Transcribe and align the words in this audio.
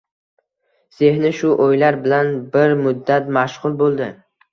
Zehni 1.01 1.29
shu 1.39 1.51
o'ylar 1.65 1.97
bilan 2.05 2.31
bir 2.55 2.73
muddat 2.79 3.29
mashg'ul 3.37 3.77
bo'ldi. 3.83 4.09